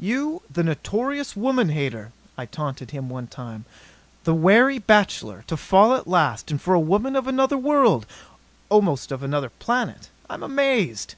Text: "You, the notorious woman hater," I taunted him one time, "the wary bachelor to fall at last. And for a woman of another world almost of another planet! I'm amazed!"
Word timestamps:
"You, 0.00 0.42
the 0.52 0.64
notorious 0.64 1.36
woman 1.36 1.68
hater," 1.68 2.10
I 2.36 2.44
taunted 2.44 2.90
him 2.90 3.08
one 3.08 3.28
time, 3.28 3.66
"the 4.24 4.34
wary 4.34 4.80
bachelor 4.80 5.44
to 5.46 5.56
fall 5.56 5.94
at 5.94 6.08
last. 6.08 6.50
And 6.50 6.60
for 6.60 6.74
a 6.74 6.80
woman 6.80 7.14
of 7.14 7.28
another 7.28 7.56
world 7.56 8.04
almost 8.68 9.12
of 9.12 9.22
another 9.22 9.50
planet! 9.50 10.10
I'm 10.28 10.42
amazed!" 10.42 11.14